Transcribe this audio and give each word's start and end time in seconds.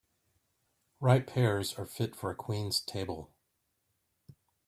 Ripe 0.99 1.27
pears 1.27 1.75
are 1.77 1.85
fit 1.85 2.15
for 2.15 2.31
a 2.31 2.35
queen's 2.35 2.79
table. 2.79 3.29